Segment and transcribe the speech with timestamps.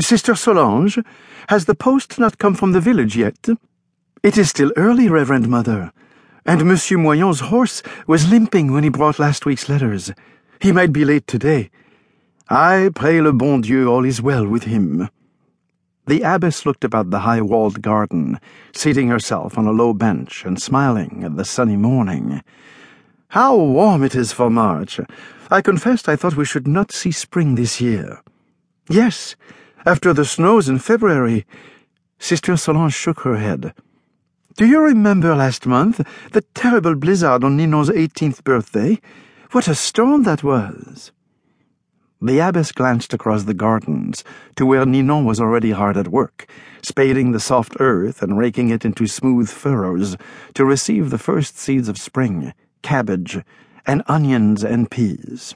[0.00, 0.98] Sister Solange,
[1.48, 3.48] has the post not come from the village yet?
[4.24, 5.92] It is still early, Reverend Mother,
[6.44, 10.10] and Monsieur Moyon's horse was limping when he brought last week's letters.
[10.60, 11.70] He might be late today.
[12.48, 15.08] I pray le bon Dieu all is well with him.
[16.06, 18.40] The abbess looked about the high walled garden,
[18.74, 22.42] seating herself on a low bench and smiling at the sunny morning.
[23.28, 25.00] How warm it is for March!
[25.50, 28.20] I confessed I thought we should not see spring this year.
[28.88, 29.36] Yes,
[29.86, 31.46] after the snows in February.
[32.18, 33.74] Sister Solange shook her head.
[34.56, 36.00] Do you remember last month
[36.32, 39.00] the terrible blizzard on Ninon's eighteenth birthday?
[39.50, 41.12] What a storm that was!
[42.22, 44.24] The abbess glanced across the gardens
[44.56, 46.48] to where Ninon was already hard at work,
[46.80, 50.16] spading the soft earth and raking it into smooth furrows
[50.54, 53.42] to receive the first seeds of spring, cabbage,
[53.86, 55.54] and onions and peas.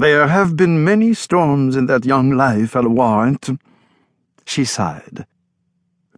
[0.00, 3.50] There have been many storms in that young life, I'll warrant.
[4.46, 5.26] She sighed.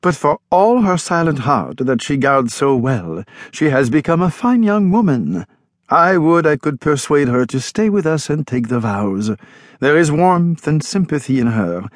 [0.01, 4.31] But for all her silent heart that she guards so well, she has become a
[4.31, 5.47] fine young woman
[5.89, 9.33] I would I could persuade her to stay with us and take the vows.
[9.81, 11.89] There is warmth and sympathy in her.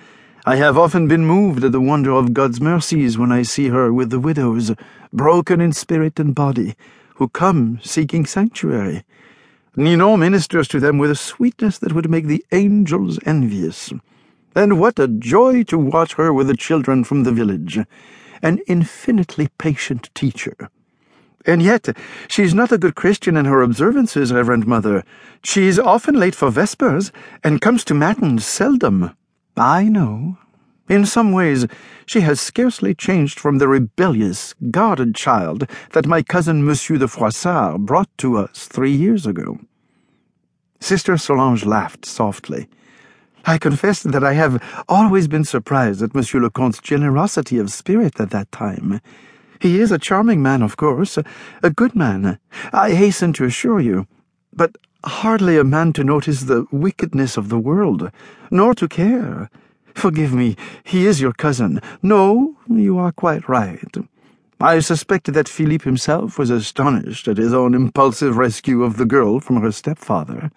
[0.44, 3.92] I have often been moved at the wonder of God's mercies when I see her
[3.92, 4.72] with the widows,
[5.12, 6.74] broken in spirit and body,
[7.14, 9.04] who come seeking sanctuary.
[9.76, 13.92] Ninon ministers to them with a sweetness that would make the angels envious.
[14.54, 17.78] And what a joy to watch her with the children from the village!
[18.42, 20.56] An infinitely patient teacher.
[21.44, 21.94] And yet,
[22.26, 25.04] she's not a good Christian in her observances, Reverend Mother.
[25.44, 27.12] She's often late for Vespers,
[27.44, 29.14] and comes to Matins seldom.
[29.56, 30.38] I know.
[30.88, 31.66] In some ways,
[32.06, 37.80] she has scarcely changed from the rebellious, guarded child that my cousin Monsieur de Froissart
[37.80, 39.58] brought to us three years ago.
[40.78, 42.68] Sister Solange laughed softly.
[43.44, 48.20] I confess that I have always been surprised at Monsieur le Comte's generosity of spirit
[48.20, 49.00] at that time.
[49.60, 51.18] He is a charming man, of course,
[51.62, 52.38] a good man,
[52.72, 54.06] I hasten to assure you,
[54.52, 58.10] but hardly a man to notice the wickedness of the world,
[58.50, 59.50] nor to care.
[59.96, 61.80] Forgive me, he is your cousin.
[62.02, 63.96] No, you are quite right.
[64.60, 69.40] I suspect that Philippe himself was astonished at his own impulsive rescue of the girl
[69.40, 70.50] from her stepfather.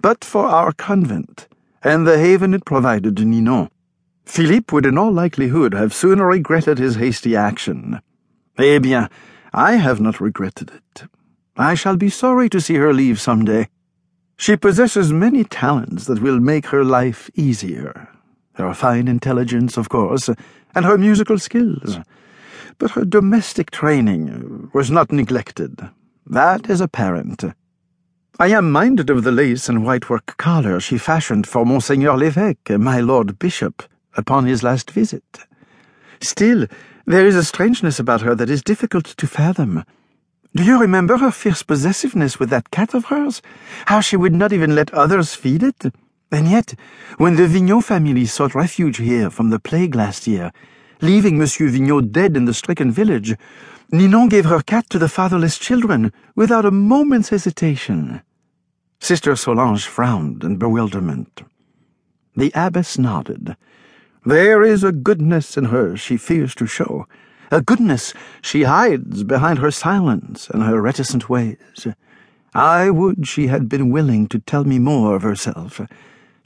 [0.00, 1.46] But for our convent,
[1.84, 3.70] and the haven it provided to Ninon,
[4.24, 8.00] Philippe would in all likelihood have sooner regretted his hasty action.
[8.58, 9.08] Eh bien,
[9.54, 11.04] I have not regretted it.
[11.56, 13.68] I shall be sorry to see her leave some day.
[14.36, 18.08] She possesses many talents that will make her life easier.
[18.56, 20.30] Her fine intelligence, of course,
[20.74, 21.98] and her musical skills.
[22.78, 25.90] But her domestic training was not neglected.
[26.26, 27.44] That is apparent.
[28.38, 33.00] I am minded of the lace and whitework collar she fashioned for Monseigneur l'Évêque, my
[33.00, 33.82] Lord Bishop,
[34.14, 35.24] upon his last visit.
[36.20, 36.66] Still,
[37.06, 39.84] there is a strangeness about her that is difficult to fathom.
[40.54, 43.42] Do you remember her fierce possessiveness with that cat of hers?
[43.86, 45.92] How she would not even let others feed it?
[46.30, 46.74] And yet,
[47.18, 50.52] when the Vignon family sought refuge here from the plague last year,
[51.00, 53.36] leaving Monsieur Vignon dead in the stricken village,
[53.92, 58.22] Ninon gave her cat to the fatherless children without a moment's hesitation.
[58.98, 61.42] Sister Solange frowned in bewilderment.
[62.34, 63.56] The abbess nodded.
[64.24, 67.06] There is a goodness in her she fears to show,
[67.52, 71.86] a goodness she hides behind her silence and her reticent ways.
[72.52, 75.80] I would she had been willing to tell me more of herself.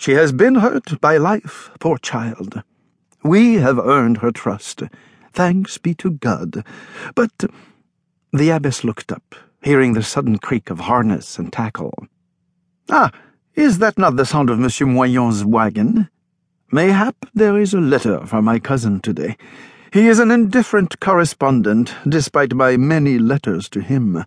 [0.01, 2.63] She has been hurt by life, poor child.
[3.23, 4.83] We have earned her trust.
[5.35, 6.65] Thanks be to God.
[7.15, 7.45] But
[8.33, 11.93] the abbess looked up, hearing the sudden creak of harness and tackle.
[12.89, 13.11] Ah,
[13.55, 16.09] is that not the sound of Monsieur Moyon's wagon?
[16.73, 19.37] Mayhap there is a letter for my cousin today.
[19.93, 24.25] He is an indifferent correspondent, despite my many letters to him.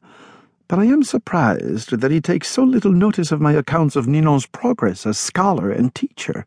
[0.68, 4.46] But I am surprised that he takes so little notice of my accounts of Ninon's
[4.46, 6.46] progress as scholar and teacher,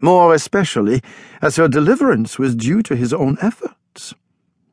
[0.00, 1.02] more especially
[1.40, 4.14] as her deliverance was due to his own efforts.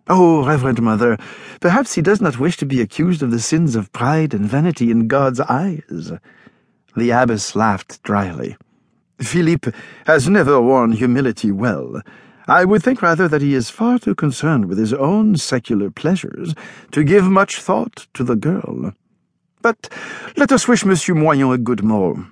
[0.08, 1.18] Oh, Reverend Mother,
[1.62, 4.92] perhaps he does not wish to be accused of the sins of pride and vanity
[4.92, 6.12] in God's eyes.
[6.96, 8.58] The abbess laughed dryly.
[9.20, 9.72] Philippe
[10.06, 12.02] has never worn humility well.
[12.48, 16.54] I would think rather that he is far too concerned with his own secular pleasures
[16.92, 18.94] to give much thought to the girl.
[19.62, 19.90] But
[20.36, 22.26] let us wish Monsieur Moyon a good morrow.